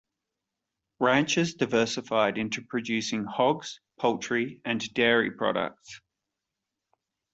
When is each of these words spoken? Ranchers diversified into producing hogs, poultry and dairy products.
Ranchers 0.99 1.53
diversified 1.53 2.39
into 2.39 2.63
producing 2.63 3.23
hogs, 3.25 3.79
poultry 3.99 4.59
and 4.65 4.81
dairy 4.95 5.29
products. 5.29 6.01